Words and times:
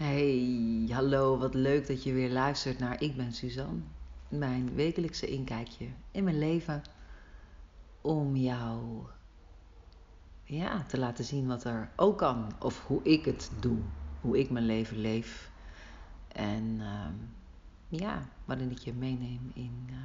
Hey, 0.00 0.88
hallo, 0.88 1.38
wat 1.38 1.54
leuk 1.54 1.86
dat 1.86 2.02
je 2.02 2.12
weer 2.12 2.30
luistert 2.30 2.78
naar 2.78 3.02
Ik 3.02 3.16
ben 3.16 3.32
Suzanne. 3.32 3.80
Mijn 4.28 4.74
wekelijkse 4.74 5.26
inkijkje 5.26 5.88
in 6.10 6.24
mijn 6.24 6.38
leven 6.38 6.82
om 8.00 8.36
jou 8.36 9.06
ja, 10.44 10.84
te 10.84 10.98
laten 10.98 11.24
zien 11.24 11.46
wat 11.46 11.64
er 11.64 11.90
ook 11.96 12.18
kan 12.18 12.52
of 12.58 12.86
hoe 12.86 13.02
ik 13.02 13.24
het 13.24 13.50
doe, 13.58 13.78
hoe 14.20 14.38
ik 14.38 14.50
mijn 14.50 14.66
leven 14.66 14.96
leef. 14.96 15.50
En 16.28 16.64
uh, 16.64 17.06
ja, 17.88 18.28
waarin 18.44 18.70
ik 18.70 18.78
je 18.78 18.92
meeneem 18.92 19.50
in 19.54 19.88
uh, 19.90 19.96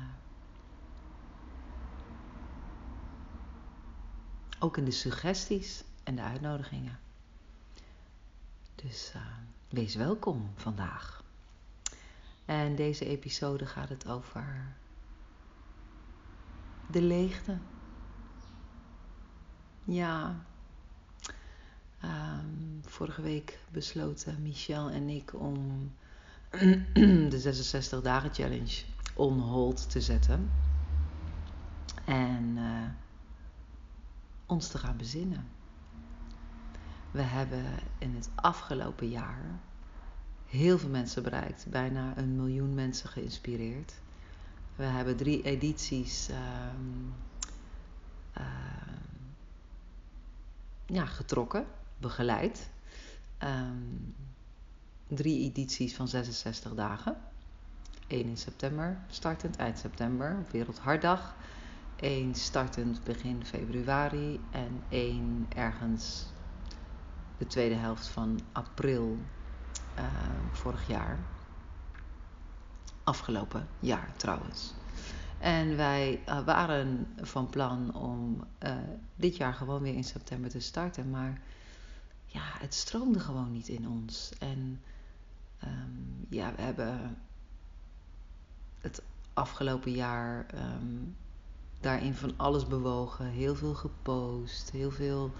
ook 4.59 4.77
in 4.77 4.85
de 4.85 4.91
suggesties 4.91 5.83
en 6.03 6.15
de 6.15 6.21
uitnodigingen. 6.21 6.99
Dus 8.75 9.11
uh, 9.15 9.21
wees 9.69 9.95
welkom 9.95 10.51
vandaag. 10.55 11.23
En 12.45 12.75
deze 12.75 13.05
episode 13.05 13.65
gaat 13.65 13.89
het 13.89 14.07
over 14.07 14.75
de 16.91 17.01
leegte. 17.01 17.57
Ja, 19.83 20.45
um, 22.03 22.81
vorige 22.85 23.21
week 23.21 23.59
besloten 23.71 24.41
Michel 24.41 24.89
en 24.89 25.09
ik 25.09 25.33
om 25.33 25.91
de 27.29 27.39
66 27.39 28.01
dagen 28.01 28.33
challenge 28.33 28.83
on 29.13 29.39
hold 29.39 29.89
te 29.89 30.01
zetten. 30.01 30.51
En 32.05 32.57
uh, 32.57 32.89
ons 34.45 34.67
te 34.67 34.77
gaan 34.77 34.97
bezinnen. 34.97 35.47
We 37.15 37.21
hebben 37.21 37.65
in 37.97 38.15
het 38.15 38.29
afgelopen 38.35 39.09
jaar 39.09 39.59
heel 40.45 40.77
veel 40.77 40.89
mensen 40.89 41.23
bereikt. 41.23 41.65
Bijna 41.69 42.17
een 42.17 42.35
miljoen 42.35 42.73
mensen 42.73 43.09
geïnspireerd. 43.09 43.93
We 44.75 44.83
hebben 44.83 45.15
drie 45.15 45.43
edities 45.43 46.29
uh, 46.29 46.37
uh, 48.37 48.43
ja, 50.85 51.05
getrokken, 51.05 51.65
begeleid. 51.97 52.69
Um, 53.43 54.15
drie 55.07 55.43
edities 55.43 55.95
van 55.95 56.07
66 56.07 56.73
dagen. 56.73 57.17
Eén 58.07 58.25
in 58.25 58.37
september, 58.37 58.97
startend 59.09 59.55
eind 59.55 59.79
september, 59.79 60.45
Wereldharddag. 60.51 61.35
Eén 61.99 62.35
startend 62.35 63.03
begin 63.03 63.45
februari 63.45 64.39
en 64.51 64.83
één 64.89 65.45
ergens 65.49 66.33
de 67.37 67.47
tweede 67.47 67.75
helft 67.75 68.07
van 68.07 68.39
april 68.51 69.17
uh, 69.97 70.03
vorig 70.51 70.87
jaar. 70.87 71.19
Afgelopen 73.03 73.67
jaar 73.79 74.13
trouwens. 74.17 74.73
En 75.37 75.75
wij 75.75 76.21
uh, 76.29 76.45
waren 76.45 77.07
van 77.21 77.49
plan 77.49 77.93
om 77.93 78.43
uh, 78.63 78.71
dit 79.15 79.37
jaar 79.37 79.53
gewoon 79.53 79.81
weer 79.81 79.93
in 79.93 80.03
september 80.03 80.49
te 80.49 80.59
starten. 80.59 81.09
Maar 81.09 81.41
ja, 82.25 82.43
het 82.43 82.73
stroomde 82.73 83.19
gewoon 83.19 83.51
niet 83.51 83.67
in 83.67 83.87
ons. 83.89 84.31
En 84.39 84.81
um, 85.63 86.25
ja, 86.29 86.53
we 86.55 86.61
hebben 86.61 87.17
het 88.79 89.01
afgelopen 89.33 89.91
jaar 89.91 90.45
um, 90.55 91.15
daarin 91.79 92.13
van 92.13 92.33
alles 92.37 92.67
bewogen. 92.67 93.25
Heel 93.25 93.55
veel 93.55 93.73
gepost, 93.73 94.71
heel 94.71 94.91
veel 94.91 95.31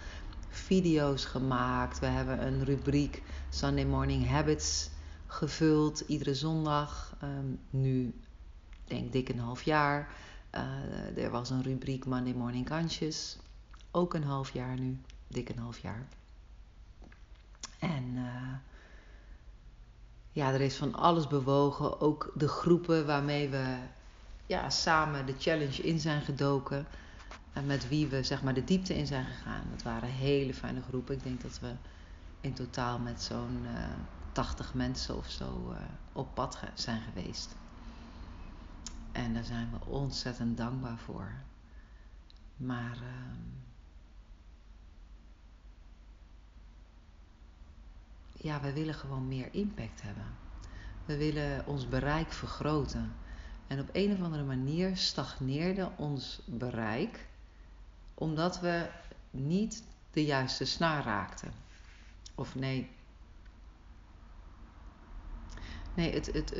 video's 0.55 1.25
gemaakt. 1.25 1.99
We 1.99 2.05
hebben 2.05 2.47
een 2.47 2.63
rubriek 2.63 3.23
Sunday 3.49 3.85
Morning 3.85 4.27
Habits 4.27 4.89
gevuld 5.27 5.99
iedere 5.99 6.35
zondag. 6.35 7.15
Um, 7.23 7.59
nu 7.69 8.13
denk 8.83 9.11
dik 9.11 9.29
een 9.29 9.39
half 9.39 9.61
jaar. 9.61 10.13
Uh, 10.51 11.23
er 11.23 11.31
was 11.31 11.49
een 11.49 11.63
rubriek 11.63 12.05
Monday 12.05 12.33
Morning 12.33 12.65
Kansjes. 12.65 13.37
Ook 13.91 14.13
een 14.13 14.23
half 14.23 14.53
jaar 14.53 14.79
nu. 14.79 14.99
Dik 15.27 15.49
een 15.49 15.59
half 15.59 15.79
jaar. 15.79 16.07
En 17.79 18.03
uh, 18.15 18.53
ja, 20.31 20.53
er 20.53 20.61
is 20.61 20.75
van 20.75 20.95
alles 20.95 21.27
bewogen. 21.27 22.01
Ook 22.01 22.31
de 22.35 22.47
groepen 22.47 23.05
waarmee 23.05 23.49
we 23.49 23.77
ja, 24.45 24.69
samen 24.69 25.25
de 25.25 25.35
challenge 25.37 25.81
in 25.81 25.99
zijn 25.99 26.21
gedoken. 26.21 26.87
Met 27.63 27.87
wie 27.87 28.07
we 28.07 28.23
zeg 28.23 28.43
maar 28.43 28.53
de 28.53 28.63
diepte 28.63 28.95
in 28.95 29.07
zijn 29.07 29.25
gegaan. 29.25 29.63
Dat 29.71 29.83
waren 29.83 30.09
hele 30.09 30.53
fijne 30.53 30.81
groepen. 30.81 31.15
Ik 31.15 31.23
denk 31.23 31.41
dat 31.41 31.59
we 31.59 31.73
in 32.41 32.53
totaal 32.53 32.99
met 32.99 33.21
zo'n 33.21 33.59
uh, 33.63 33.83
80 34.31 34.73
mensen 34.73 35.17
of 35.17 35.29
zo 35.29 35.71
uh, 35.71 35.77
op 36.13 36.33
pad 36.33 36.59
zijn 36.73 37.01
geweest. 37.01 37.55
En 39.11 39.33
daar 39.33 39.43
zijn 39.43 39.69
we 39.71 39.85
ontzettend 39.85 40.57
dankbaar 40.57 40.97
voor. 40.97 41.31
Maar 42.57 42.97
uh, 43.01 43.37
ja, 48.33 48.61
we 48.61 48.73
willen 48.73 48.93
gewoon 48.93 49.27
meer 49.27 49.47
impact 49.51 50.01
hebben. 50.01 50.25
We 51.05 51.17
willen 51.17 51.67
ons 51.67 51.87
bereik 51.87 52.31
vergroten. 52.31 53.13
En 53.67 53.79
op 53.79 53.89
een 53.91 54.11
of 54.11 54.21
andere 54.21 54.43
manier 54.43 54.97
stagneerde 54.97 55.91
ons 55.95 56.41
bereik 56.45 57.27
omdat 58.15 58.59
we 58.59 58.89
niet 59.31 59.83
de 60.11 60.25
juiste 60.25 60.65
snaar 60.65 61.03
raakten. 61.03 61.51
Of 62.35 62.55
nee. 62.55 62.89
Nee, 65.93 66.13
het, 66.13 66.25
het, 66.25 66.51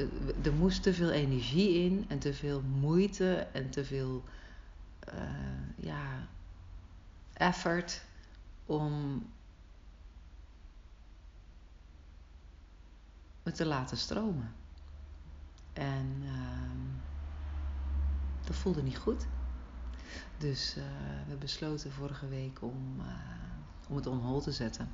er 0.46 0.54
moest 0.54 0.84
te 0.84 0.94
veel 0.94 1.12
energie 1.12 1.74
in 1.74 2.06
en 2.08 2.20
te 2.20 2.34
veel 2.34 2.62
moeite 2.62 3.36
en 3.36 3.70
te 3.70 3.86
veel 3.86 4.24
uh, 5.14 5.86
ja, 5.86 6.28
effort 7.34 8.06
om 8.66 9.24
het 13.44 13.56
te 13.56 13.66
laten 13.66 13.98
stromen. 13.98 14.54
En 15.74 16.22
uh, 16.24 16.96
dat 18.46 18.56
voelde 18.56 18.84
niet 18.84 18.98
goed. 18.98 19.28
Dus 20.38 20.78
uh, 20.78 20.84
we 21.28 21.36
besloten 21.36 21.92
vorige 21.92 22.28
week 22.28 22.62
om, 22.62 22.96
uh, 23.00 23.06
om 23.88 23.96
het 23.96 24.08
on 24.08 24.20
hold 24.20 24.44
te 24.44 24.52
zetten. 24.52 24.90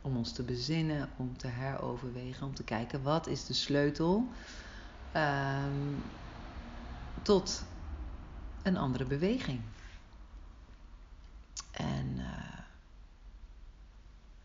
Om 0.00 0.16
ons 0.16 0.32
te 0.32 0.42
bezinnen, 0.42 1.08
om 1.16 1.36
te 1.36 1.46
heroverwegen, 1.46 2.46
om 2.46 2.54
te 2.54 2.64
kijken 2.64 3.02
wat 3.02 3.26
is 3.26 3.46
de 3.46 3.52
sleutel 3.52 4.28
um, 5.16 6.02
tot 7.22 7.64
een 8.62 8.76
andere 8.76 9.04
beweging. 9.04 9.60
En 11.70 12.06
uh, 12.16 12.58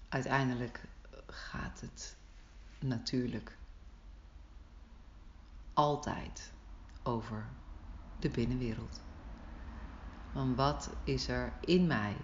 uiteindelijk 0.10 0.82
gaat 1.28 1.82
het 1.82 2.16
natuurlijk 2.80 3.58
altijd 5.74 6.52
over 7.04 7.46
de 8.20 8.30
binnenwereld. 8.30 9.02
Want 10.32 10.56
wat 10.56 10.90
is 11.04 11.28
er 11.28 11.54
in 11.62 11.88
mij 11.88 12.16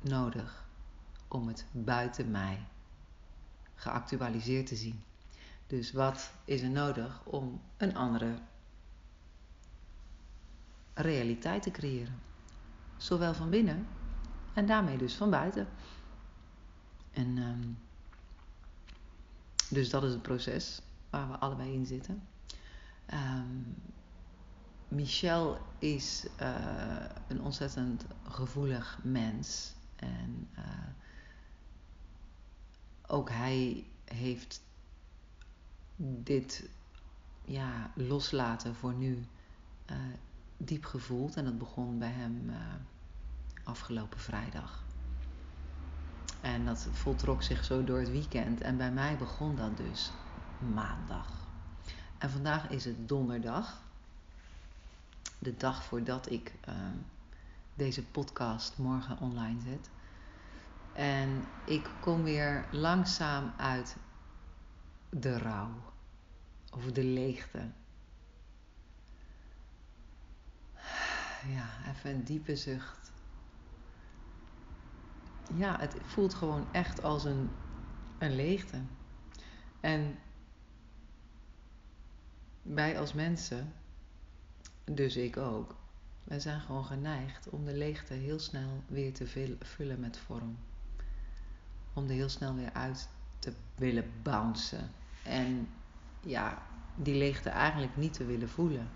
nodig 0.00 0.66
om 1.28 1.48
het 1.48 1.66
buiten 1.72 2.30
mij 2.30 2.66
geactualiseerd 3.74 4.66
te 4.66 4.76
zien? 4.76 5.02
Dus 5.66 5.92
wat 5.92 6.32
is 6.44 6.62
er 6.62 6.70
nodig 6.70 7.24
om 7.24 7.60
een 7.76 7.96
andere 7.96 8.38
realiteit 10.94 11.62
te 11.62 11.70
creëren? 11.70 12.20
Zowel 12.96 13.34
van 13.34 13.50
binnen 13.50 13.86
en 14.52 14.66
daarmee 14.66 14.96
dus 14.96 15.14
van 15.14 15.30
buiten. 15.30 15.68
En 17.10 17.38
um, 17.38 17.78
dus 19.68 19.90
dat 19.90 20.02
is 20.02 20.10
het 20.10 20.22
proces 20.22 20.82
waar 21.10 21.28
we 21.28 21.38
allebei 21.38 21.72
in 21.72 21.86
zitten. 21.86 22.22
Um, 23.14 23.76
Michel 24.94 25.58
is 25.78 26.26
uh, 26.40 26.54
een 27.28 27.42
ontzettend 27.42 28.04
gevoelig 28.28 28.98
mens. 29.02 29.74
En 29.96 30.48
uh, 30.58 30.64
ook 33.06 33.30
hij 33.30 33.86
heeft 34.04 34.62
dit 35.96 36.68
ja, 37.44 37.90
loslaten 37.94 38.74
voor 38.74 38.94
nu 38.94 39.26
uh, 39.90 39.96
diep 40.56 40.84
gevoeld. 40.84 41.36
En 41.36 41.44
dat 41.44 41.58
begon 41.58 41.98
bij 41.98 42.12
hem 42.12 42.50
afgelopen 43.64 44.20
vrijdag. 44.20 44.84
En 46.40 46.64
dat 46.64 46.88
voltrok 46.90 47.42
zich 47.42 47.64
zo 47.64 47.84
door 47.84 47.98
het 47.98 48.10
weekend. 48.10 48.60
En 48.60 48.76
bij 48.76 48.92
mij 48.92 49.16
begon 49.16 49.56
dat 49.56 49.76
dus 49.76 50.12
maandag. 50.74 51.48
En 52.18 52.30
vandaag 52.30 52.68
is 52.68 52.84
het 52.84 53.08
donderdag 53.08 53.82
de 55.42 55.56
dag 55.56 55.84
voordat 55.84 56.30
ik 56.30 56.52
uh, 56.68 56.74
deze 57.74 58.04
podcast 58.04 58.78
morgen 58.78 59.18
online 59.18 59.60
zet. 59.60 59.90
En 60.92 61.44
ik 61.66 61.90
kom 62.00 62.22
weer 62.22 62.66
langzaam 62.70 63.52
uit 63.56 63.96
de 65.10 65.38
rouw. 65.38 65.70
Of 66.74 66.92
de 66.92 67.04
leegte. 67.04 67.70
Ja, 71.48 71.68
even 71.88 72.10
een 72.10 72.24
diepe 72.24 72.56
zucht. 72.56 73.12
Ja, 75.54 75.78
het 75.80 75.96
voelt 76.02 76.34
gewoon 76.34 76.66
echt 76.72 77.02
als 77.02 77.24
een, 77.24 77.50
een 78.18 78.36
leegte. 78.36 78.82
En 79.80 80.18
wij 82.62 82.98
als 82.98 83.12
mensen, 83.12 83.72
dus 84.84 85.16
ik 85.16 85.36
ook, 85.36 85.74
wij 86.24 86.40
zijn 86.40 86.60
gewoon 86.60 86.84
geneigd 86.84 87.48
om 87.48 87.64
de 87.64 87.74
leegte 87.74 88.14
heel 88.14 88.38
snel 88.38 88.82
weer 88.86 89.12
te 89.12 89.56
vullen 89.60 90.00
met 90.00 90.18
vorm. 90.18 90.58
Om 91.92 92.04
er 92.04 92.10
heel 92.10 92.28
snel 92.28 92.54
weer 92.54 92.72
uit 92.72 93.08
te 93.38 93.52
willen 93.74 94.10
bouncen. 94.22 94.90
En 95.24 95.68
ja, 96.20 96.62
die 96.96 97.14
leegte 97.14 97.48
eigenlijk 97.48 97.96
niet 97.96 98.12
te 98.12 98.24
willen 98.24 98.48
voelen. 98.48 98.90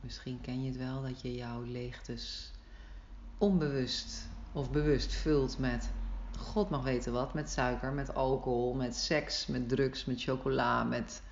Misschien 0.00 0.40
ken 0.40 0.62
je 0.62 0.68
het 0.68 0.78
wel 0.78 1.02
dat 1.02 1.20
je 1.20 1.34
jouw 1.34 1.62
leegtes 1.62 2.52
onbewust 3.38 4.28
of 4.52 4.70
bewust 4.70 5.12
vult 5.12 5.58
met 5.58 5.90
God 6.38 6.70
mag 6.70 6.82
weten 6.82 7.12
wat, 7.12 7.34
met 7.34 7.50
suiker, 7.50 7.92
met 7.92 8.14
alcohol, 8.14 8.74
met 8.74 8.96
seks, 8.96 9.46
met 9.46 9.68
drugs, 9.68 10.04
met 10.04 10.22
chocola, 10.22 10.84
met 10.84 11.22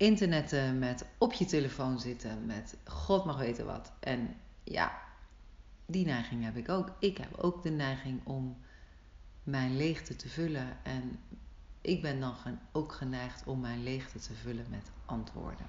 internetten, 0.00 0.78
met 0.78 1.06
op 1.18 1.32
je 1.32 1.44
telefoon 1.44 1.98
zitten, 1.98 2.46
met 2.46 2.76
God 2.84 3.24
mag 3.24 3.38
weten 3.38 3.66
wat. 3.66 3.92
En 4.00 4.36
ja, 4.64 4.98
die 5.86 6.06
neiging 6.06 6.44
heb 6.44 6.56
ik 6.56 6.68
ook. 6.68 6.90
Ik 6.98 7.18
heb 7.18 7.36
ook 7.36 7.62
de 7.62 7.70
neiging 7.70 8.20
om 8.24 8.56
mijn 9.42 9.76
leegte 9.76 10.16
te 10.16 10.28
vullen. 10.28 10.84
En 10.84 11.18
ik 11.80 12.02
ben 12.02 12.20
dan 12.20 12.34
ook 12.72 12.92
geneigd 12.92 13.46
om 13.46 13.60
mijn 13.60 13.82
leegte 13.82 14.18
te 14.18 14.34
vullen 14.34 14.66
met 14.70 14.90
antwoorden. 15.04 15.66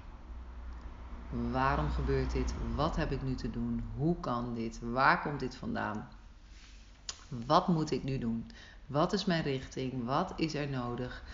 Waarom 1.50 1.90
gebeurt 1.90 2.32
dit? 2.32 2.54
Wat 2.74 2.96
heb 2.96 3.12
ik 3.12 3.22
nu 3.22 3.34
te 3.34 3.50
doen? 3.50 3.84
Hoe 3.96 4.20
kan 4.20 4.54
dit? 4.54 4.80
Waar 4.80 5.22
komt 5.22 5.40
dit 5.40 5.56
vandaan? 5.56 6.08
Wat 7.28 7.68
moet 7.68 7.90
ik 7.90 8.04
nu 8.04 8.18
doen? 8.18 8.50
Wat 8.86 9.12
is 9.12 9.24
mijn 9.24 9.42
richting? 9.42 10.04
Wat 10.04 10.32
is 10.36 10.54
er 10.54 10.68
nodig? 10.68 11.24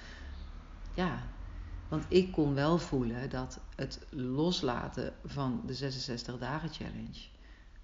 Ja, 0.94 1.22
want 1.88 2.04
ik 2.08 2.32
kon 2.32 2.54
wel 2.54 2.78
voelen 2.78 3.30
dat 3.30 3.60
het 3.76 3.98
loslaten 4.10 5.14
van 5.24 5.62
de 5.66 5.74
66 5.74 6.38
dagen 6.38 6.68
challenge, 6.72 7.20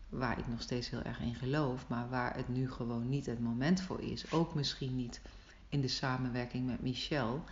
waar 0.09 0.39
ik 0.39 0.49
nog 0.49 0.63
steeds 0.63 0.91
heel 0.91 1.03
erg 1.03 1.21
in 1.21 1.35
geloof, 1.35 1.89
maar 1.89 2.09
waar 2.09 2.37
het 2.37 2.49
nu 2.49 2.71
gewoon 2.71 3.09
niet 3.09 3.27
het 3.27 3.41
moment 3.41 3.81
voor 3.81 4.01
is, 4.01 4.33
ook 4.33 4.55
misschien 4.55 4.97
niet 4.97 5.21
in 5.69 5.81
de 5.81 5.89
samenwerking 5.89 6.67
met 6.67 6.83
Michel. 6.83 7.45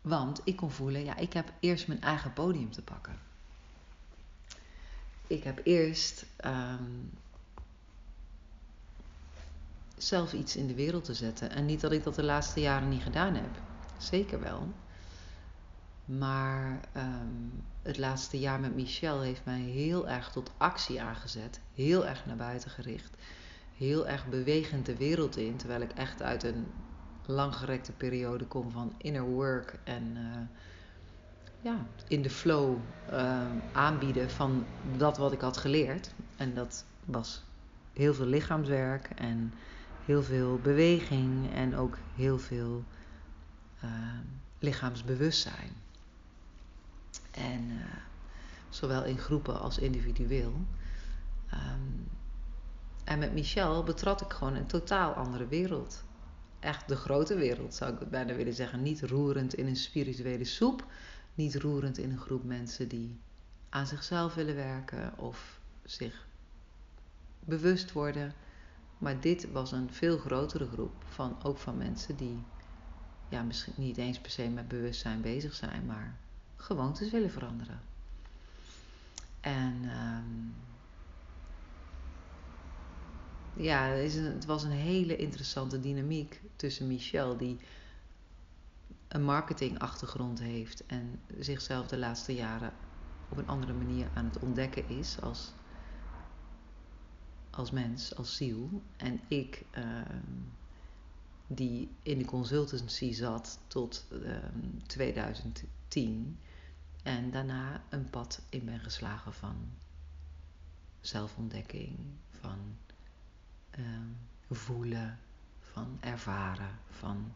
Want 0.00 0.40
ik 0.44 0.56
kon 0.56 0.70
voelen, 0.70 1.04
ja, 1.04 1.16
ik 1.16 1.32
heb 1.32 1.52
eerst 1.60 1.88
mijn 1.88 2.00
eigen 2.00 2.32
podium 2.32 2.70
te 2.70 2.82
pakken. 2.82 3.14
Ik 5.26 5.44
heb 5.44 5.60
eerst 5.64 6.26
ehm, 6.36 6.84
zelf 9.96 10.32
iets 10.32 10.56
in 10.56 10.66
de 10.66 10.74
wereld 10.74 11.04
te 11.04 11.14
zetten. 11.14 11.50
En 11.50 11.66
niet 11.66 11.80
dat 11.80 11.92
ik 11.92 12.02
dat 12.02 12.14
de 12.14 12.22
laatste 12.22 12.60
jaren 12.60 12.88
niet 12.88 13.02
gedaan 13.02 13.34
heb. 13.34 13.60
Zeker 13.98 14.40
wel. 14.40 14.72
Maar 16.18 16.80
ehm, 16.92 17.48
het 17.82 17.98
laatste 17.98 18.38
jaar 18.38 18.60
met 18.60 18.74
Michel 18.74 19.20
heeft 19.20 19.44
mij 19.44 19.60
heel 19.60 20.08
erg 20.08 20.30
tot 20.30 20.50
actie 20.56 21.02
aangezet. 21.02 21.60
Heel 21.74 22.06
erg 22.06 22.26
naar 22.26 22.36
buiten 22.36 22.70
gericht. 22.70 23.16
Heel 23.76 24.08
erg 24.08 24.26
bewegend 24.26 24.86
de 24.86 24.96
wereld 24.96 25.36
in. 25.36 25.56
Terwijl 25.56 25.80
ik 25.80 25.92
echt 25.92 26.22
uit 26.22 26.42
een 26.42 26.66
langgerekte 27.26 27.92
periode 27.92 28.46
kom 28.46 28.70
van 28.70 28.92
inner 28.96 29.22
work. 29.22 29.78
En 29.84 30.16
uh, 30.16 30.60
ja, 31.60 31.86
in 32.08 32.22
de 32.22 32.30
flow 32.30 32.76
uh, 33.12 33.40
aanbieden 33.72 34.30
van 34.30 34.64
dat 34.96 35.16
wat 35.16 35.32
ik 35.32 35.40
had 35.40 35.56
geleerd. 35.56 36.14
En 36.36 36.54
dat 36.54 36.84
was 37.04 37.42
heel 37.92 38.14
veel 38.14 38.26
lichaamswerk 38.26 39.10
en 39.14 39.52
heel 40.04 40.22
veel 40.22 40.58
beweging 40.62 41.54
en 41.54 41.76
ook 41.76 41.98
heel 42.16 42.38
veel 42.38 42.84
uh, 43.84 43.90
lichaamsbewustzijn. 44.58 45.80
En 47.32 47.70
uh, 47.70 47.84
zowel 48.68 49.04
in 49.04 49.18
groepen 49.18 49.60
als 49.60 49.78
individueel. 49.78 50.52
Um, 51.54 52.08
en 53.04 53.18
met 53.18 53.32
Michel 53.32 53.84
betrad 53.84 54.20
ik 54.20 54.32
gewoon 54.32 54.54
een 54.54 54.66
totaal 54.66 55.12
andere 55.12 55.46
wereld. 55.46 56.04
Echt 56.60 56.88
de 56.88 56.96
grote 56.96 57.34
wereld 57.34 57.74
zou 57.74 57.94
ik 57.94 58.10
bijna 58.10 58.34
willen 58.34 58.54
zeggen. 58.54 58.82
Niet 58.82 59.02
roerend 59.02 59.54
in 59.54 59.66
een 59.66 59.76
spirituele 59.76 60.44
soep. 60.44 60.86
Niet 61.34 61.54
roerend 61.54 61.98
in 61.98 62.10
een 62.10 62.20
groep 62.20 62.44
mensen 62.44 62.88
die 62.88 63.20
aan 63.68 63.86
zichzelf 63.86 64.34
willen 64.34 64.54
werken 64.54 65.18
of 65.18 65.60
zich 65.84 66.26
bewust 67.40 67.92
worden 67.92 68.34
maar 69.02 69.20
dit 69.20 69.50
was 69.50 69.72
een 69.72 69.92
veel 69.92 70.18
grotere 70.18 70.66
groep, 70.66 70.92
van, 71.04 71.36
ook 71.42 71.58
van 71.58 71.76
mensen 71.76 72.16
die 72.16 72.44
ja, 73.28 73.42
misschien 73.42 73.72
niet 73.76 73.96
eens 73.96 74.20
per 74.20 74.30
se 74.30 74.48
met 74.48 74.68
bewustzijn 74.68 75.20
bezig 75.20 75.54
zijn, 75.54 75.86
maar 75.86 76.18
gewoontes 76.62 77.10
willen 77.10 77.30
veranderen. 77.30 77.80
En 79.40 79.84
um, 79.84 80.54
ja, 83.52 83.84
het 83.84 84.44
was 84.44 84.62
een 84.62 84.70
hele 84.70 85.16
interessante 85.16 85.80
dynamiek 85.80 86.40
tussen 86.56 86.86
Michel, 86.86 87.36
die 87.36 87.60
een 89.08 89.24
marketingachtergrond 89.24 90.38
heeft 90.38 90.86
en 90.86 91.20
zichzelf 91.38 91.86
de 91.86 91.98
laatste 91.98 92.34
jaren 92.34 92.72
op 93.28 93.38
een 93.38 93.46
andere 93.46 93.72
manier 93.72 94.10
aan 94.14 94.24
het 94.24 94.38
ontdekken 94.38 94.88
is 94.88 95.20
als 95.20 95.54
als 97.52 97.70
mens, 97.70 98.16
als 98.16 98.36
ziel. 98.36 98.82
En 98.96 99.20
ik, 99.28 99.64
ehm, 99.70 100.40
die 101.46 101.88
in 102.02 102.18
de 102.18 102.24
consultancy 102.24 103.12
zat 103.12 103.58
tot 103.66 104.06
2010. 104.86 106.38
En 107.02 107.30
daarna 107.30 107.82
een 107.88 108.10
pad 108.10 108.42
in 108.48 108.64
ben 108.64 108.80
geslagen 108.80 109.32
van 109.32 109.70
zelfontdekking, 111.00 111.98
van 112.30 112.76
ehm, 113.70 114.08
voelen, 114.50 115.18
van 115.58 115.98
ervaren, 116.00 116.78
van, 116.90 117.34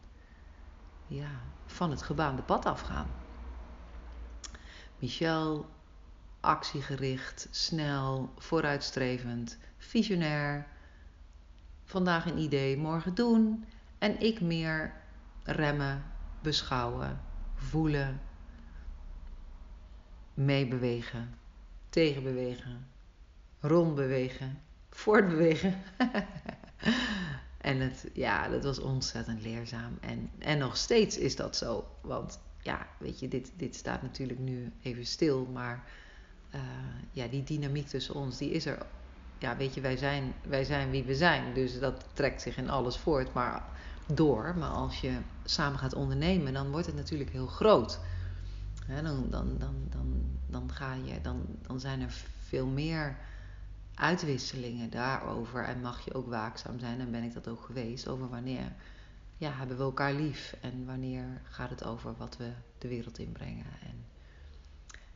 ja, 1.07 1.41
van 1.65 1.91
het 1.91 2.01
gebaande 2.01 2.41
pad 2.41 2.65
afgaan. 2.65 3.07
Michel, 4.99 5.69
actiegericht, 6.39 7.47
snel, 7.51 8.33
vooruitstrevend, 8.37 9.57
visionair. 9.77 10.67
Vandaag 11.83 12.25
een 12.25 12.37
idee, 12.37 12.77
morgen 12.77 13.15
doen. 13.15 13.65
En 13.97 14.19
ik 14.19 14.41
meer 14.41 14.93
remmen, 15.43 16.03
beschouwen, 16.41 17.21
voelen, 17.55 18.21
meebewegen, 20.37 21.29
tegenbewegen, 21.89 22.87
rondbewegen, 23.59 24.59
voortbewegen. 24.89 25.75
en 27.57 27.79
het, 27.79 28.09
ja, 28.13 28.49
dat 28.49 28.63
was 28.63 28.79
ontzettend 28.79 29.41
leerzaam. 29.41 29.97
En, 30.01 30.29
en 30.39 30.57
nog 30.57 30.77
steeds 30.77 31.17
is 31.17 31.35
dat 31.35 31.55
zo. 31.55 31.87
Want 32.01 32.39
ja, 32.61 32.87
weet 32.99 33.19
je, 33.19 33.27
dit, 33.27 33.51
dit 33.55 33.75
staat 33.75 34.01
natuurlijk 34.01 34.39
nu 34.39 34.71
even 34.81 35.05
stil. 35.05 35.45
Maar 35.45 35.83
uh, 36.55 36.61
ja, 37.11 37.27
die 37.27 37.43
dynamiek 37.43 37.87
tussen 37.87 38.15
ons, 38.15 38.37
die 38.37 38.51
is 38.51 38.65
er 38.65 38.85
ja, 39.37 39.57
weet 39.57 39.73
je, 39.73 39.81
wij 39.81 39.97
zijn, 39.97 40.33
wij 40.47 40.63
zijn 40.63 40.89
wie 40.89 41.03
we 41.03 41.15
zijn. 41.15 41.53
Dus 41.53 41.79
dat 41.79 42.05
trekt 42.13 42.41
zich 42.41 42.57
in 42.57 42.69
alles 42.69 42.97
voort, 42.97 43.33
maar 43.33 43.63
door. 44.13 44.55
Maar 44.57 44.69
als 44.69 45.01
je 45.01 45.17
samen 45.43 45.79
gaat 45.79 45.93
ondernemen, 45.93 46.53
dan 46.53 46.71
wordt 46.71 46.85
het 46.85 46.95
natuurlijk 46.95 47.31
heel 47.31 47.47
groot. 47.47 47.99
dan, 48.87 49.29
dan, 49.29 49.55
dan, 49.59 49.75
dan, 49.89 50.16
dan, 50.47 50.71
ga 50.71 50.93
je, 50.93 51.21
dan, 51.21 51.45
dan 51.61 51.79
zijn 51.79 52.01
er 52.01 52.13
veel 52.39 52.67
meer 52.67 53.17
uitwisselingen 53.95 54.89
daarover. 54.89 55.63
En 55.63 55.81
mag 55.81 56.05
je 56.05 56.13
ook 56.13 56.27
waakzaam 56.27 56.79
zijn, 56.79 56.99
en 56.99 57.11
ben 57.11 57.23
ik 57.23 57.33
dat 57.33 57.47
ook 57.47 57.61
geweest, 57.61 58.07
over 58.07 58.29
wanneer 58.29 58.73
ja, 59.37 59.51
hebben 59.51 59.77
we 59.77 59.83
elkaar 59.83 60.13
lief. 60.13 60.55
En 60.61 60.85
wanneer 60.85 61.41
gaat 61.43 61.69
het 61.69 61.83
over 61.83 62.15
wat 62.17 62.37
we 62.37 62.51
de 62.77 62.87
wereld 62.87 63.17
inbrengen. 63.17 63.65
En 63.81 64.05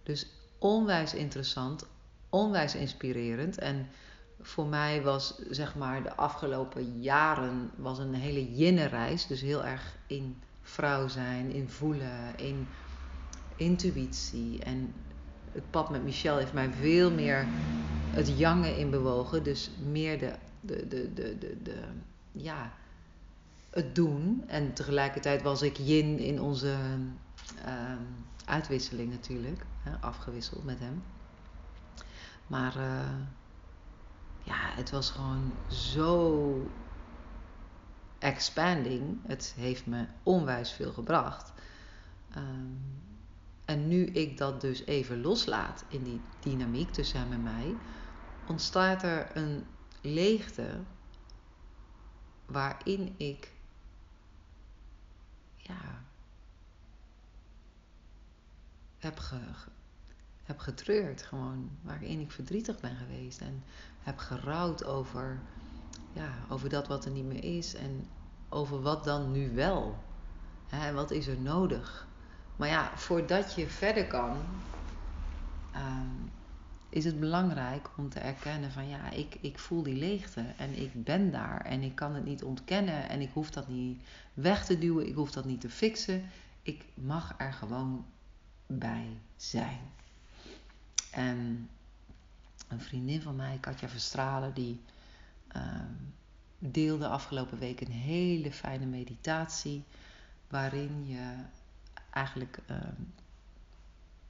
dus 0.04 0.28
onwijs 0.58 1.14
interessant, 1.14 1.86
onwijs 2.30 2.76
inspirerend. 2.76 3.58
En 3.58 3.88
voor 4.42 4.66
mij 4.66 5.02
was 5.02 5.42
zeg 5.50 5.76
maar 5.76 6.04
de 6.04 6.16
afgelopen 6.16 7.02
jaren 7.02 7.72
was 7.76 8.00
een 8.00 8.14
hele 8.14 8.56
jinnenreis. 8.56 9.28
Dus 9.28 9.42
heel 9.42 9.66
erg 9.66 9.96
in 10.08 10.42
vrouw 10.62 11.08
zijn, 11.08 11.52
in 11.52 11.70
voelen, 11.70 12.38
in 12.38 12.68
intuïtie. 13.56 14.64
En 14.64 14.94
het 15.52 15.70
pad 15.70 15.90
met 15.90 16.04
Michel 16.04 16.38
heeft 16.38 16.54
mij 16.54 16.72
veel 16.72 17.12
meer 17.12 17.48
het 18.10 18.38
jange 18.38 18.80
in 18.80 18.90
bewogen. 18.90 19.44
Dus 19.44 19.72
meer 19.92 20.20
de, 20.20 20.34
de, 20.62 20.88
de, 20.88 21.14
de, 21.14 21.58
de, 21.64 21.84
ja, 22.32 22.74
het 23.70 23.96
doen. 23.96 24.44
En 24.48 24.74
tegelijkertijd 24.74 25.42
was 25.42 25.62
ik 25.62 25.78
yin 25.78 26.20
in 26.20 26.42
onze 26.42 26.76
ehm, 27.66 28.02
uitwisseling 28.46 29.12
natuurlijk. 29.12 29.66
Hè, 29.84 29.92
afgewisseld 30.00 30.64
met 30.64 30.80
hem. 30.80 31.04
Maar 32.48 32.78
uh, 32.78 33.10
ja, 34.44 34.70
het 34.76 34.90
was 34.92 35.10
gewoon 35.10 35.52
zo 35.68 36.70
expanding. 38.20 39.20
Het 39.28 39.54
heeft 39.58 39.86
me 39.86 40.06
onwijs 40.24 40.72
veel 40.72 40.92
gebracht. 40.92 41.54
Um, 42.38 42.80
en 43.72 43.88
nu 43.88 44.06
ik 44.06 44.38
dat 44.38 44.62
dus 44.62 44.86
even 44.86 45.22
loslaat 45.22 45.84
in 45.88 46.04
die 46.04 46.22
dynamiek 46.40 46.92
tussen 46.92 47.20
hem 47.20 47.32
en 47.32 47.44
mij, 47.44 47.76
ontstaat 48.48 49.04
er 49.04 49.38
een 49.38 49.66
leegte 50.02 50.80
waarin 52.46 53.14
ik 53.18 53.52
ja, 55.58 56.04
heb, 58.98 59.18
ge, 59.18 59.40
heb 60.44 60.60
getreurd, 60.60 61.22
gewoon 61.22 61.70
waarin 61.82 62.20
ik 62.20 62.32
verdrietig 62.32 62.80
ben 62.80 62.96
geweest 62.96 63.42
en 63.42 63.64
heb 64.00 64.18
gerouwd 64.18 64.86
over, 64.86 65.42
ja, 66.14 66.46
over 66.50 66.70
dat 66.70 66.88
wat 66.88 67.06
er 67.06 67.12
niet 67.12 67.26
meer 67.26 67.44
is 67.44 67.74
en 67.74 68.08
over 68.50 68.82
wat 68.82 69.04
dan 69.04 69.32
nu 69.32 69.56
wel. 69.56 69.98
Hè, 70.68 70.94
wat 70.94 71.12
is 71.12 71.28
er 71.28 71.40
nodig? 71.40 72.10
Maar 72.62 72.70
ja, 72.70 72.98
voordat 72.98 73.54
je 73.56 73.68
verder 73.68 74.08
kan, 74.08 74.38
ehm, 75.72 76.16
is 76.90 77.06
het 77.06 77.20
belangrijk 77.20 77.90
om 77.98 78.10
te 78.10 78.20
erkennen 78.20 78.72
van 78.72 78.88
ja, 78.88 79.10
ik, 79.10 79.38
ik 79.42 79.60
voel 79.60 79.84
die 79.84 79.96
leegte 79.96 80.46
en 80.58 80.82
ik 80.82 81.04
ben 81.04 81.32
daar 81.32 81.62
en 81.62 81.82
ik 81.82 81.96
kan 81.96 82.16
het 82.16 82.26
niet 82.26 82.44
ontkennen 82.44 83.10
en 83.10 83.22
ik 83.22 83.30
hoef 83.34 83.52
dat 83.52 83.68
niet 83.68 84.02
weg 84.34 84.66
te 84.66 84.78
duwen, 84.78 85.08
ik 85.08 85.16
hoef 85.16 85.32
dat 85.32 85.46
niet 85.46 85.62
te 85.62 85.70
fixen. 85.70 86.30
Ik 86.62 86.86
mag 86.94 87.34
er 87.38 87.54
gewoon 87.54 88.06
bij 88.66 89.08
zijn. 89.36 89.80
En 91.12 91.70
een 92.68 92.82
vriendin 92.82 93.22
van 93.22 93.36
mij, 93.36 93.58
Katja 93.60 93.90
Verstralen, 93.90 94.54
die 94.54 94.82
um, 95.56 96.14
deelde 96.58 97.08
afgelopen 97.08 97.60
week 97.60 97.82
een 97.82 97.92
hele 97.92 98.52
fijne 98.52 98.86
meditatie 98.86 99.84
waarin 100.48 101.08
je 101.08 101.36
eigenlijk, 102.12 102.60
ehm, 102.66 103.02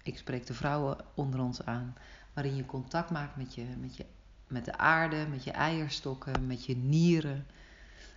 ik 0.04 0.18
spreek 0.18 0.46
de 0.46 0.54
vrouwen 0.54 0.98
onder 1.14 1.40
ons 1.40 1.66
aan, 1.66 1.96
waarin 2.34 2.56
je 2.56 2.66
contact 2.66 3.10
maakt 3.10 3.36
met, 3.36 3.56
je, 3.56 3.66
met, 3.80 3.96
je, 3.96 4.06
met 4.48 4.66
de 4.66 4.78
aarde, 4.78 5.28
met 5.30 5.44
je 5.44 5.52
eierstokken, 5.52 6.48
met 6.48 6.66
je 6.66 6.76
nieren. 6.76 7.46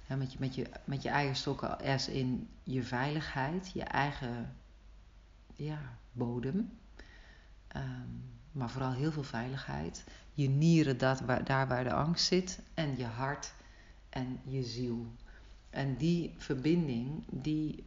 Met, 0.06 0.33
je, 0.33 0.38
met, 0.40 0.54
je, 0.54 0.66
met 0.85 1.02
je 1.02 1.09
eierstokken 1.09 1.78
als 1.78 2.09
in 2.09 2.49
je 2.62 2.83
veiligheid, 2.83 3.71
je 3.75 3.83
eigen 3.83 4.56
ja, 5.54 5.99
bodem. 6.12 6.78
Ehm, 7.68 8.09
maar 8.52 8.71
vooral 8.71 8.92
heel 8.92 9.12
veel 9.12 9.23
veiligheid. 9.23 10.04
Je 10.33 10.49
nieren, 10.49 10.99
dat, 10.99 11.21
waar, 11.21 11.44
daar 11.44 11.68
waar 11.68 11.85
de 11.85 11.92
angst 11.92 12.26
zit. 12.26 12.61
En 12.75 12.97
je 12.97 13.04
hart 13.04 13.54
en 14.09 14.40
je 14.44 14.62
ziel. 14.62 15.06
En 15.71 15.97
die 15.97 16.35
verbinding, 16.37 17.25
die 17.30 17.87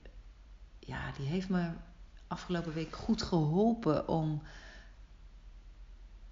ja, 0.87 1.11
die 1.11 1.25
heeft 1.25 1.49
me 1.49 1.71
afgelopen 2.27 2.73
week 2.73 2.95
goed 2.95 3.21
geholpen 3.21 4.07
om 4.07 4.41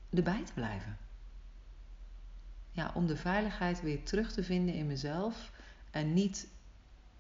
erbij 0.09 0.43
te 0.43 0.53
blijven. 0.53 0.97
Ja, 2.71 2.91
om 2.93 3.07
de 3.07 3.17
veiligheid 3.17 3.81
weer 3.81 4.03
terug 4.03 4.31
te 4.31 4.43
vinden 4.43 4.75
in 4.75 4.87
mezelf 4.87 5.51
en 5.91 6.13
niet 6.13 6.47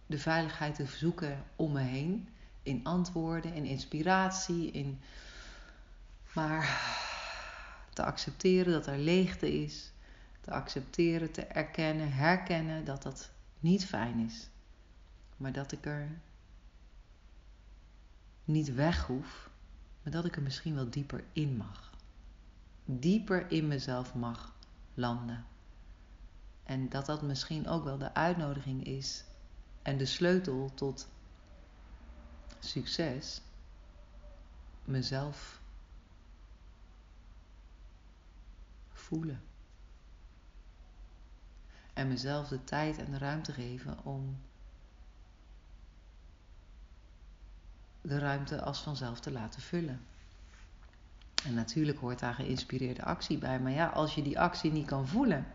de 0.05 0.17
veiligheid 0.17 0.75
te 0.75 0.85
zoeken 0.85 1.43
om 1.55 1.71
me 1.71 1.81
heen 1.81 2.27
in 2.63 2.83
antwoorden, 2.83 3.53
in 3.53 3.65
inspiratie, 3.65 4.71
in 4.71 4.99
maar 6.33 6.63
te 7.93 8.03
accepteren 8.03 8.73
dat 8.73 8.87
er 8.87 8.97
leegte 8.97 9.63
is, 9.63 9.91
te 10.41 10.51
accepteren, 10.51 11.31
te 11.31 11.45
erkennen, 11.45 12.11
herkennen 12.11 12.85
dat 12.85 13.03
dat 13.03 13.31
niet 13.59 13.85
fijn 13.85 14.19
is, 14.19 14.49
maar 15.37 15.51
dat 15.51 15.71
ik 15.71 15.85
er 15.85 16.09
niet 18.45 18.73
weg 18.73 19.05
hoef, 19.05 19.49
maar 20.03 20.11
dat 20.11 20.25
ik 20.25 20.35
er 20.35 20.41
misschien 20.41 20.75
wel 20.75 20.89
dieper 20.89 21.23
in 21.33 21.57
mag. 21.57 21.93
Dieper 22.85 23.51
in 23.51 23.67
mezelf 23.67 24.13
mag 24.13 24.55
landen. 24.93 25.45
En 26.63 26.89
dat 26.89 27.05
dat 27.05 27.21
misschien 27.21 27.67
ook 27.67 27.83
wel 27.83 27.97
de 27.97 28.13
uitnodiging 28.13 28.85
is 28.85 29.23
en 29.81 29.97
de 29.97 30.05
sleutel 30.05 30.71
tot 30.73 31.07
succes. 32.59 33.41
Mezelf 34.83 35.61
voelen. 38.89 39.41
En 41.93 42.07
mezelf 42.07 42.47
de 42.47 42.63
tijd 42.63 42.97
en 42.97 43.11
de 43.11 43.17
ruimte 43.17 43.53
geven 43.53 44.03
om 44.03 44.37
de 48.07 48.19
ruimte 48.19 48.61
als 48.61 48.79
vanzelf 48.79 49.19
te 49.19 49.31
laten 49.31 49.61
vullen. 49.61 50.01
En 51.45 51.53
natuurlijk 51.53 51.99
hoort 51.99 52.19
daar 52.19 52.33
geïnspireerde 52.33 53.03
actie 53.03 53.37
bij. 53.37 53.59
Maar 53.59 53.71
ja, 53.71 53.87
als 53.87 54.15
je 54.15 54.21
die 54.21 54.39
actie 54.39 54.71
niet 54.71 54.85
kan 54.85 55.07
voelen, 55.07 55.45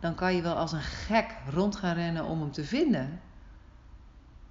dan 0.00 0.14
kan 0.14 0.34
je 0.34 0.42
wel 0.42 0.54
als 0.54 0.72
een 0.72 0.80
gek 0.80 1.36
rond 1.50 1.76
gaan 1.76 1.94
rennen 1.94 2.24
om 2.24 2.40
hem 2.40 2.52
te 2.52 2.64
vinden. 2.64 3.20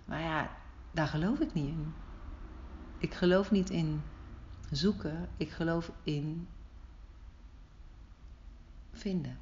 Maar 0.06 0.22
ja, 0.22 0.52
daar 0.92 1.08
geloof 1.08 1.40
ik 1.40 1.54
niet 1.54 1.68
in. 1.68 1.94
Ik 2.98 3.14
geloof 3.14 3.52
niet 3.52 3.70
in 3.70 4.02
zoeken, 4.72 5.30
ik 5.38 5.52
geloof 5.52 5.92
in 6.04 6.48
vinden. 8.92 9.38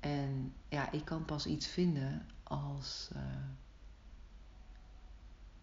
En 0.00 0.54
ja, 0.68 0.90
ik 0.90 1.04
kan 1.04 1.24
pas 1.24 1.46
iets 1.46 1.66
vinden 1.66 2.26
als. 2.42 3.10
Uh, 3.16 3.22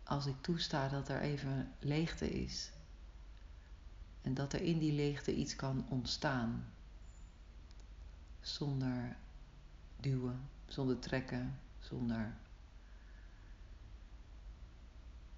als 0.10 0.26
ik 0.26 0.42
toesta 0.42 0.88
dat 0.88 1.10
er 1.10 1.22
even 1.22 1.74
leegte 1.80 2.30
is. 2.30 2.72
En 4.22 4.34
dat 4.34 4.54
er 4.54 4.62
in 4.62 4.80
die 4.80 4.94
leegte 4.94 5.36
iets 5.36 5.56
kan 5.56 5.86
ontstaan. 5.90 6.66
Zonder 8.42 9.16
duwen, 10.00 10.50
zonder 10.68 11.00
trekken, 11.00 11.60
zonder. 11.80 12.34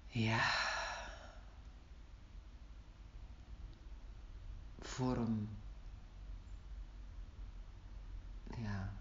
Ja. 0.06 0.50
Vorm. 4.78 5.48
Ja. 8.56 8.92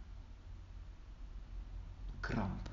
Kramp. 2.20 2.70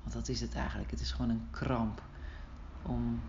Want 0.00 0.12
dat 0.12 0.28
is 0.28 0.40
het 0.40 0.54
eigenlijk. 0.54 0.90
Het 0.90 1.00
is 1.00 1.10
gewoon 1.12 1.30
een 1.30 1.48
kramp 1.50 2.02
om. 2.86 3.20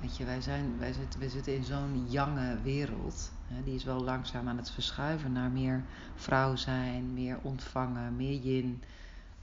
Weet 0.00 0.16
je, 0.16 0.24
wij, 0.24 0.40
zijn, 0.40 0.78
wij, 0.78 0.92
zitten, 0.92 1.20
wij 1.20 1.28
zitten 1.28 1.54
in 1.54 1.64
zo'n 1.64 2.06
jonge 2.08 2.60
wereld. 2.62 3.32
Hè, 3.46 3.62
die 3.64 3.74
is 3.74 3.84
wel 3.84 4.00
langzaam 4.00 4.48
aan 4.48 4.56
het 4.56 4.70
verschuiven 4.70 5.32
naar 5.32 5.50
meer 5.50 5.84
vrouw 6.14 6.56
zijn, 6.56 7.14
meer 7.14 7.38
ontvangen, 7.42 8.16
meer 8.16 8.40
yin. 8.40 8.82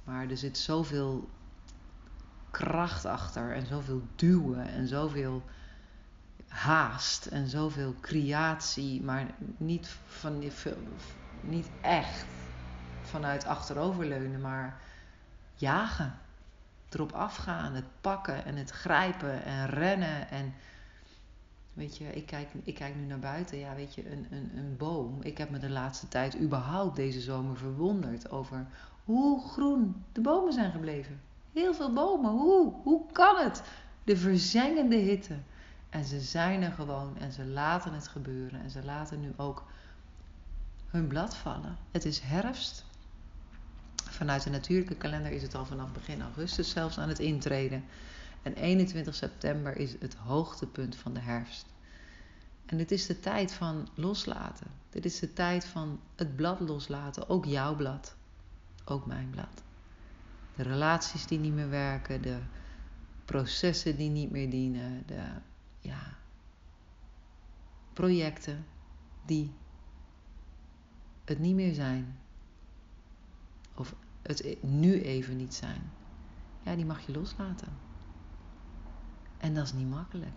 Maar 0.03 0.29
er 0.29 0.37
zit 0.37 0.57
zoveel 0.57 1.29
kracht 2.51 3.05
achter 3.05 3.53
en 3.53 3.65
zoveel 3.65 4.01
duwen 4.15 4.67
en 4.67 4.87
zoveel 4.87 5.43
haast 6.47 7.25
en 7.25 7.47
zoveel 7.47 7.95
creatie, 8.01 9.03
maar 9.03 9.25
niet, 9.57 9.97
van, 10.07 10.43
niet 11.41 11.69
echt 11.81 12.25
vanuit 13.01 13.45
achteroverleunen, 13.45 14.41
maar 14.41 14.79
jagen 15.55 16.19
erop 16.89 17.11
afgaan, 17.11 17.73
het 17.73 18.01
pakken 18.01 18.45
en 18.45 18.55
het 18.55 18.69
grijpen 18.69 19.43
en 19.43 19.67
rennen. 19.67 20.29
En 20.29 20.53
weet 21.73 21.97
je, 21.97 22.05
ik 22.05 22.25
kijk, 22.25 22.49
ik 22.63 22.75
kijk 22.75 22.95
nu 22.95 23.05
naar 23.05 23.19
buiten. 23.19 23.57
Ja, 23.57 23.75
weet 23.75 23.95
je, 23.95 24.11
een, 24.11 24.27
een, 24.31 24.51
een 24.57 24.77
boom. 24.77 25.21
Ik 25.21 25.37
heb 25.37 25.49
me 25.49 25.59
de 25.59 25.69
laatste 25.69 26.07
tijd 26.07 26.39
überhaupt 26.39 26.95
deze 26.95 27.21
zomer 27.21 27.57
verwonderd 27.57 28.29
over 28.29 28.67
hoe 29.03 29.47
groen 29.47 30.03
de 30.11 30.21
bomen 30.21 30.53
zijn 30.53 30.71
gebleven. 30.71 31.21
Heel 31.53 31.73
veel 31.73 31.93
bomen. 31.93 32.31
Hoe? 32.31 32.73
Hoe 32.83 33.11
kan 33.11 33.35
het? 33.37 33.63
De 34.03 34.17
verzengende 34.17 34.95
hitte. 34.95 35.37
En 35.89 36.05
ze 36.05 36.19
zijn 36.19 36.61
er 36.61 36.71
gewoon 36.71 37.17
en 37.17 37.31
ze 37.31 37.45
laten 37.45 37.93
het 37.93 38.07
gebeuren. 38.07 38.61
En 38.61 38.69
ze 38.69 38.85
laten 38.85 39.19
nu 39.19 39.33
ook 39.37 39.63
hun 40.87 41.07
blad 41.07 41.35
vallen. 41.35 41.77
Het 41.91 42.05
is 42.05 42.19
herfst. 42.19 42.85
Vanuit 44.17 44.43
de 44.43 44.49
natuurlijke 44.49 44.95
kalender 44.95 45.31
is 45.31 45.41
het 45.41 45.55
al 45.55 45.65
vanaf 45.65 45.91
begin 45.91 46.21
augustus 46.21 46.69
zelfs 46.69 46.97
aan 46.97 47.07
het 47.07 47.19
intreden. 47.19 47.83
En 48.41 48.53
21 48.53 49.15
september 49.15 49.77
is 49.77 49.95
het 49.99 50.15
hoogtepunt 50.15 50.95
van 50.95 51.13
de 51.13 51.19
herfst. 51.19 51.65
En 52.65 52.77
dit 52.77 52.91
is 52.91 53.05
de 53.05 53.19
tijd 53.19 53.53
van 53.53 53.87
loslaten. 53.95 54.67
Dit 54.89 55.05
is 55.05 55.19
de 55.19 55.33
tijd 55.33 55.65
van 55.65 55.99
het 56.15 56.35
blad 56.35 56.59
loslaten. 56.59 57.29
Ook 57.29 57.45
jouw 57.45 57.75
blad. 57.75 58.15
Ook 58.85 59.05
mijn 59.05 59.29
blad. 59.29 59.63
De 60.55 60.63
relaties 60.63 61.27
die 61.27 61.39
niet 61.39 61.53
meer 61.53 61.69
werken. 61.69 62.21
De 62.21 62.37
processen 63.25 63.95
die 63.95 64.09
niet 64.09 64.31
meer 64.31 64.49
dienen. 64.49 65.03
De 65.05 65.23
ja, 65.79 66.17
projecten 67.93 68.65
die 69.25 69.53
het 71.25 71.39
niet 71.39 71.55
meer 71.55 71.73
zijn. 71.73 72.19
Of 73.75 73.95
het 74.27 74.63
nu 74.63 75.01
even 75.01 75.37
niet 75.37 75.53
zijn. 75.53 75.91
Ja, 76.61 76.75
die 76.75 76.85
mag 76.85 77.05
je 77.05 77.11
loslaten. 77.11 77.77
En 79.37 79.53
dat 79.53 79.65
is 79.65 79.73
niet 79.73 79.89
makkelijk. 79.89 80.35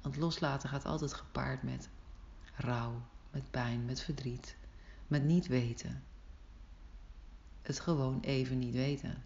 Want 0.00 0.16
loslaten 0.16 0.68
gaat 0.68 0.84
altijd 0.84 1.12
gepaard 1.12 1.62
met 1.62 1.88
rouw, 2.54 3.02
met 3.30 3.50
pijn, 3.50 3.84
met 3.84 4.00
verdriet, 4.00 4.56
met 5.06 5.24
niet 5.24 5.46
weten. 5.46 6.02
Het 7.62 7.80
gewoon 7.80 8.20
even 8.20 8.58
niet 8.58 8.74
weten. 8.74 9.22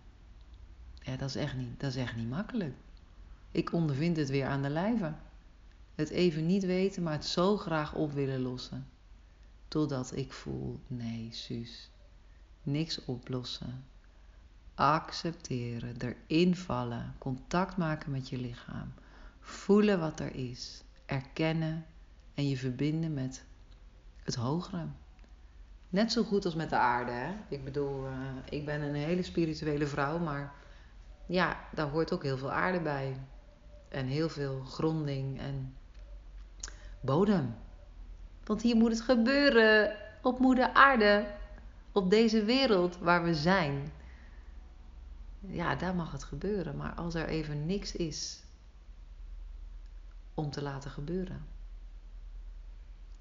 Ja, 0.94 1.16
dat 1.16 1.28
is 1.28 1.36
echt 1.36 1.56
niet, 1.56 1.80
dat 1.80 1.90
is 1.90 1.96
echt 1.96 2.16
niet 2.16 2.28
makkelijk. 2.28 2.74
Ik 3.50 3.72
ondervind 3.72 4.16
het 4.16 4.28
weer 4.28 4.46
aan 4.46 4.62
de 4.62 4.70
lijve. 4.70 5.14
Het 5.94 6.10
even 6.10 6.46
niet 6.46 6.64
weten, 6.64 7.02
maar 7.02 7.12
het 7.12 7.24
zo 7.26 7.56
graag 7.56 7.94
op 7.94 8.12
willen 8.12 8.40
lossen. 8.40 8.86
Totdat 9.68 10.16
ik 10.16 10.32
voel, 10.32 10.80
nee, 10.86 11.28
Suus, 11.32 11.90
niks 12.62 13.04
oplossen. 13.04 13.84
Accepteren, 14.74 15.96
erin 15.98 16.56
vallen, 16.56 17.14
contact 17.18 17.76
maken 17.76 18.10
met 18.10 18.28
je 18.28 18.38
lichaam. 18.38 18.92
Voelen 19.40 20.00
wat 20.00 20.20
er 20.20 20.34
is, 20.34 20.82
erkennen 21.06 21.86
en 22.34 22.48
je 22.48 22.56
verbinden 22.56 23.14
met 23.14 23.44
het 24.24 24.34
hogere. 24.34 24.86
Net 25.88 26.12
zo 26.12 26.22
goed 26.22 26.44
als 26.44 26.54
met 26.54 26.70
de 26.70 26.76
aarde. 26.76 27.12
Hè? 27.12 27.32
Ik 27.48 27.64
bedoel, 27.64 28.06
uh, 28.06 28.12
ik 28.48 28.64
ben 28.64 28.80
een 28.82 28.94
hele 28.94 29.22
spirituele 29.22 29.86
vrouw, 29.86 30.18
maar 30.18 30.52
ja, 31.26 31.60
daar 31.72 31.88
hoort 31.88 32.12
ook 32.12 32.22
heel 32.22 32.38
veel 32.38 32.52
aarde 32.52 32.80
bij. 32.80 33.16
En 33.88 34.06
heel 34.06 34.28
veel 34.28 34.60
gronding 34.64 35.40
en 35.40 35.74
bodem. 37.00 37.54
Want 38.44 38.62
hier 38.62 38.76
moet 38.76 38.90
het 38.90 39.00
gebeuren 39.00 39.96
op 40.22 40.38
moeder 40.38 40.72
aarde, 40.72 41.26
op 41.92 42.10
deze 42.10 42.44
wereld 42.44 42.98
waar 42.98 43.24
we 43.24 43.34
zijn. 43.34 43.92
Ja, 45.40 45.76
daar 45.76 45.94
mag 45.94 46.12
het 46.12 46.24
gebeuren. 46.24 46.76
Maar 46.76 46.94
als 46.94 47.14
er 47.14 47.28
even 47.28 47.66
niks 47.66 47.96
is 47.96 48.42
om 50.34 50.50
te 50.50 50.62
laten 50.62 50.90
gebeuren, 50.90 51.46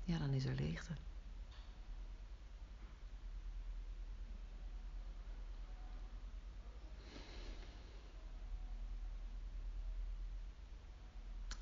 ja, 0.04 0.18
dan 0.18 0.30
is 0.30 0.46
er 0.46 0.56
leegte. 0.56 0.94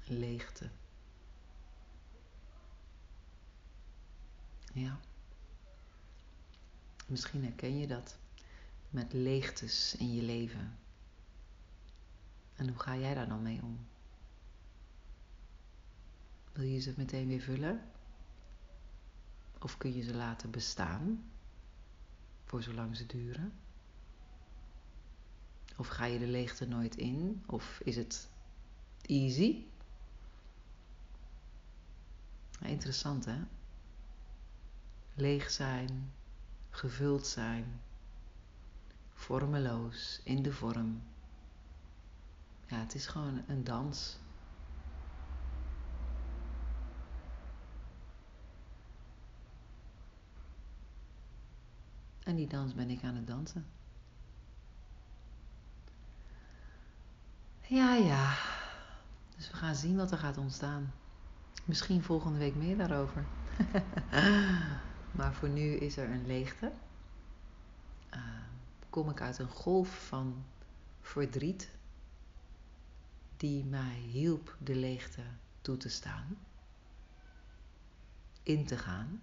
Leegte. 0.10 0.70
Ja. 4.74 5.00
Misschien 7.08 7.44
herken 7.44 7.78
je 7.78 7.88
dat 7.88 8.18
met 8.90 9.14
leegtes 9.14 9.96
in 9.96 10.14
je 10.14 10.22
leven. 10.22 10.78
En 12.56 12.68
hoe 12.68 12.80
ga 12.80 12.96
jij 12.96 13.14
daar 13.14 13.28
dan 13.28 13.42
mee 13.42 13.62
om? 13.62 13.88
Wil 16.52 16.66
je 16.66 16.80
ze 16.80 16.94
meteen 16.98 17.28
weer 17.28 17.42
vullen? 17.42 17.82
Of 19.60 19.78
kun 19.78 19.96
je 19.96 20.02
ze 20.04 20.16
laten 20.16 20.52
bestaan 20.52 21.32
voor 22.44 22.64
zolang 22.64 22.96
ze 22.96 23.06
duren? 23.06 23.54
Of 25.76 25.88
ga 25.88 26.06
je 26.06 26.20
de 26.20 26.28
leegte 26.28 26.66
nooit 26.66 26.96
in? 26.96 27.44
Of 27.46 27.80
is 27.84 27.96
het 27.96 28.30
easy? 29.02 29.64
Interessant 32.62 33.26
hè? 33.26 33.40
Leeg 35.14 35.52
zijn, 35.52 36.14
gevuld 36.78 37.28
zijn, 37.28 37.82
vormeloos, 39.14 40.22
in 40.24 40.42
de 40.42 40.54
vorm. 40.54 41.02
Ja, 42.66 42.78
het 42.78 42.96
is 42.96 43.08
gewoon 43.08 43.44
een 43.48 43.64
dans. 43.64 44.20
En 52.24 52.36
die 52.36 52.48
dans 52.48 52.74
ben 52.74 52.90
ik 52.90 53.04
aan 53.04 53.16
het 53.16 53.28
dansen. 53.28 53.66
Ja, 57.62 57.94
ja. 57.94 58.36
Dus 59.36 59.50
we 59.50 59.56
gaan 59.56 59.76
zien 59.76 59.96
wat 59.96 60.12
er 60.12 60.18
gaat 60.18 60.38
ontstaan. 60.38 60.94
Misschien 61.66 62.04
volgende 62.04 62.40
week 62.40 62.56
meer 62.56 62.78
daarover. 62.78 63.26
maar 65.12 65.34
voor 65.34 65.50
nu 65.50 65.74
is 65.74 65.98
er 65.98 66.10
een 66.10 66.26
leegte. 66.26 66.72
Uh, 68.14 68.22
kom 68.90 69.10
ik 69.10 69.22
uit 69.22 69.38
een 69.38 69.50
golf 69.50 70.08
van 70.08 70.46
verdriet 71.02 71.70
die 73.38 73.66
mij 73.66 73.96
hielp 73.96 74.56
de 74.60 74.76
leegte 74.76 75.24
toe 75.62 75.78
te 75.78 75.90
staan, 75.90 76.38
in 78.44 78.66
te 78.66 78.78
gaan. 78.78 79.22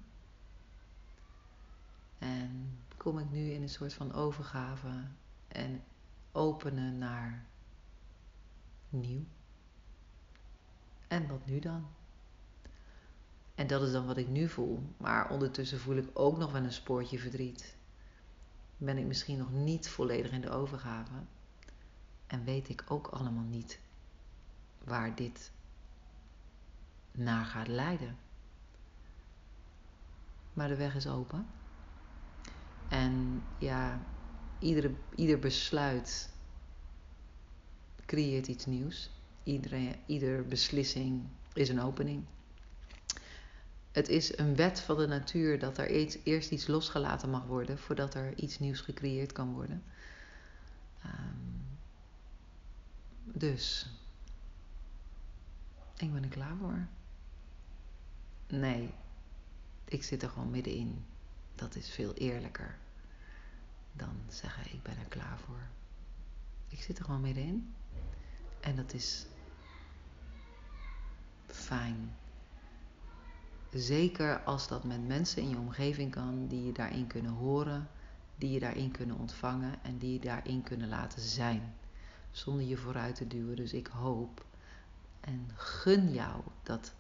En 2.18 2.79
kom 2.97 3.18
ik 3.18 3.31
nu 3.31 3.51
in 3.51 3.62
een 3.62 3.68
soort 3.68 3.94
van 3.94 4.12
overgave 4.12 5.05
en 5.49 5.83
openen 6.33 6.99
naar 6.99 7.47
nieuw. 8.88 9.25
En 11.09 11.29
wat 11.29 11.47
nu 11.47 11.59
dan? 11.59 11.87
En 13.55 13.67
dat 13.67 13.83
is 13.83 13.93
dan 13.93 14.07
wat 14.07 14.17
ik 14.17 14.29
nu 14.29 14.49
voel. 14.49 14.83
Maar 14.97 15.31
ondertussen 15.31 15.81
voel 15.81 15.97
ik 15.97 16.09
ook 16.12 16.38
nog 16.38 16.53
wel 16.53 16.62
een 16.62 16.73
spoortje 16.73 17.19
verdriet. 17.19 17.77
Ben 18.77 18.99
ik 18.99 19.07
misschien 19.07 19.38
nog 19.38 19.53
niet 19.53 19.88
volledig 19.88 20.33
in 20.33 20.40
de 20.40 20.51
overgave. 20.51 21.12
En 22.27 22.45
weet 22.45 22.69
ik 22.69 22.85
ook 22.88 23.07
allemaal 23.07 23.45
niet 23.45 23.81
waar 24.85 25.14
dit 25.14 25.53
naar 27.12 27.45
gaat 27.45 27.69
leiden. 27.69 28.17
Maar 30.53 30.69
de 30.69 30.77
weg 30.77 30.95
is 30.95 31.07
open. 31.07 31.47
En 32.88 33.43
ja, 33.59 34.01
iedere, 34.59 34.95
ieder 35.14 35.38
besluit 35.38 36.33
creëert 38.07 38.47
iets 38.47 38.67
nieuws. 38.67 39.11
Iedere, 39.43 39.97
ieder 40.07 40.47
beslissing 40.47 41.23
is 41.53 41.69
een 41.69 41.81
opening. 41.81 42.25
Het 43.95 44.09
is 44.09 44.39
een 44.39 44.57
wet 44.57 44.81
van 44.81 44.97
de 44.97 45.07
natuur 45.07 45.59
dat 45.59 45.79
er 45.79 45.91
eerst 46.25 46.51
iets 46.51 46.67
losgelaten 46.67 47.31
mag 47.31 47.45
worden 47.45 47.79
voordat 47.79 48.15
er 48.15 48.39
iets 48.39 48.59
nieuws 48.59 48.81
gecreëerd 48.81 49.33
kan 49.33 49.53
worden. 49.53 49.83
Um, 51.05 51.79
dus, 53.23 53.91
ik 55.97 56.13
ben 56.13 56.23
er 56.23 56.29
klaar 56.29 56.57
voor. 56.57 56.87
Nee, 58.47 58.95
ik 59.85 60.03
zit 60.03 60.23
er 60.23 60.29
gewoon 60.29 60.51
middenin. 60.51 61.05
Dat 61.55 61.75
is 61.75 61.91
veel 61.91 62.15
eerlijker 62.15 62.79
dan 63.93 64.17
zeggen 64.29 64.73
ik 64.73 64.83
ben 64.83 64.99
er 64.99 65.09
klaar 65.09 65.39
voor. 65.39 65.67
Ik 66.69 66.83
zit 66.83 66.99
er 66.99 67.05
gewoon 67.05 67.21
middenin. 67.21 67.75
En 68.61 68.77
dat 68.77 68.93
is 68.93 69.27
fijn. 71.47 72.17
Zeker 73.75 74.43
als 74.43 74.69
dat 74.69 74.85
met 74.85 75.07
mensen 75.07 75.43
in 75.43 75.49
je 75.49 75.57
omgeving 75.57 76.11
kan 76.11 76.47
die 76.47 76.65
je 76.65 76.73
daarin 76.73 77.07
kunnen 77.07 77.33
horen, 77.33 77.89
die 78.37 78.51
je 78.51 78.61
daarin 78.61 78.91
kunnen 78.91 79.19
ontvangen 79.19 79.83
en 79.83 79.99
die 79.99 80.13
je 80.13 80.21
daarin 80.21 80.63
kunnen 80.63 80.89
laten 80.89 81.23
zijn. 81.23 81.75
Zonder 82.31 82.67
je 82.67 82.77
vooruit 82.77 83.15
te 83.15 83.27
duwen. 83.27 83.57
Dus 83.57 83.73
ik 83.73 83.87
hoop 83.87 84.47
en 85.21 85.51
gun 85.55 86.13
jou 86.13 86.43
dat, 86.63 86.95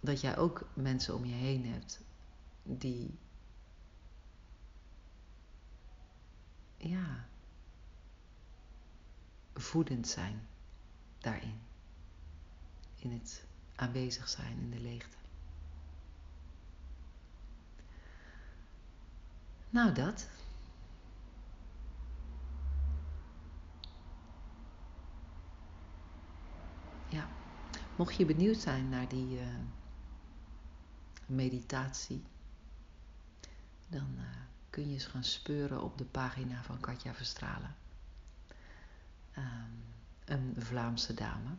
dat 0.00 0.20
jij 0.20 0.38
ook 0.38 0.68
mensen 0.74 1.14
om 1.14 1.24
je 1.24 1.34
heen 1.34 1.66
hebt 1.66 2.00
die 2.62 3.18
ja, 6.76 7.26
voedend 9.54 10.08
zijn 10.08 10.48
daarin. 11.18 11.60
In 12.96 13.12
het 13.12 13.48
aanwezig 13.80 14.28
zijn 14.28 14.58
in 14.58 14.70
de 14.70 14.80
leegte. 14.80 15.16
Nou, 19.70 19.92
dat. 19.92 20.28
Ja. 27.08 27.28
Mocht 27.96 28.14
je 28.14 28.24
benieuwd 28.24 28.56
zijn 28.56 28.88
naar 28.88 29.08
die 29.08 29.40
uh, 29.40 29.46
meditatie, 31.26 32.22
dan 33.88 34.14
uh, 34.16 34.22
kun 34.70 34.86
je 34.86 34.92
eens 34.92 35.06
gaan 35.06 35.24
speuren 35.24 35.82
op 35.82 35.98
de 35.98 36.04
pagina 36.04 36.62
van 36.62 36.80
Katja 36.80 37.14
Verstralen. 37.14 37.74
Um, 39.38 39.84
een 40.24 40.54
Vlaamse 40.58 41.14
dame. 41.14 41.50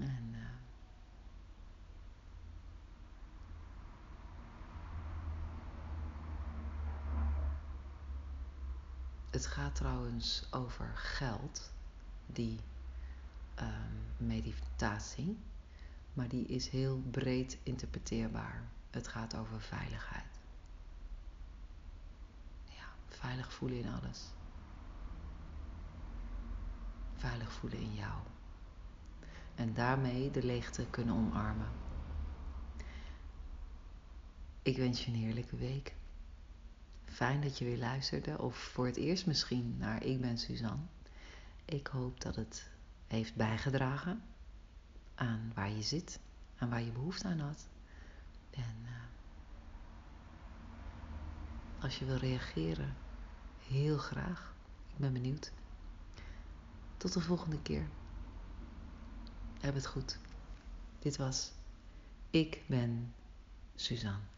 En 0.00 0.34
uh, 0.34 0.38
het 9.30 9.46
gaat 9.46 9.74
trouwens 9.74 10.46
over 10.50 10.96
geld, 10.96 11.72
die 12.26 12.60
um, 13.60 14.26
meditatie, 14.26 15.38
maar 16.12 16.28
die 16.28 16.46
is 16.46 16.68
heel 16.68 17.02
breed 17.10 17.58
interpreteerbaar. 17.62 18.68
Het 18.90 19.08
gaat 19.08 19.36
over 19.36 19.60
veiligheid. 19.60 20.38
Ja, 22.64 22.86
veilig 23.08 23.52
voelen 23.52 23.78
in 23.78 23.92
alles. 23.92 24.32
Veilig 27.14 27.52
voelen 27.52 27.78
in 27.78 27.94
jou. 27.94 28.22
En 29.58 29.74
daarmee 29.74 30.30
de 30.30 30.42
leegte 30.42 30.86
kunnen 30.90 31.14
omarmen. 31.14 31.68
Ik 34.62 34.76
wens 34.76 35.04
je 35.04 35.10
een 35.10 35.18
heerlijke 35.18 35.56
week. 35.56 35.94
Fijn 37.04 37.40
dat 37.40 37.58
je 37.58 37.64
weer 37.64 37.78
luisterde, 37.78 38.42
of 38.42 38.56
voor 38.56 38.86
het 38.86 38.96
eerst 38.96 39.26
misschien 39.26 39.76
naar 39.78 40.04
Ik 40.04 40.20
ben 40.20 40.38
Suzanne. 40.38 40.84
Ik 41.64 41.86
hoop 41.86 42.20
dat 42.20 42.36
het 42.36 42.70
heeft 43.06 43.34
bijgedragen 43.34 44.22
aan 45.14 45.52
waar 45.54 45.70
je 45.70 45.82
zit, 45.82 46.20
aan 46.58 46.70
waar 46.70 46.82
je 46.82 46.92
behoefte 46.92 47.26
aan 47.26 47.40
had. 47.40 47.68
En 48.50 48.76
uh, 48.82 48.90
als 51.80 51.98
je 51.98 52.04
wil 52.04 52.16
reageren, 52.16 52.96
heel 53.66 53.98
graag. 53.98 54.54
Ik 54.92 54.98
ben 54.98 55.12
benieuwd. 55.12 55.52
Tot 56.96 57.12
de 57.12 57.20
volgende 57.20 57.62
keer. 57.62 57.88
Heb 59.60 59.74
het 59.74 59.86
goed. 59.86 60.18
Dit 60.98 61.16
was 61.16 61.52
Ik 62.30 62.62
ben 62.66 63.14
Suzanne. 63.74 64.37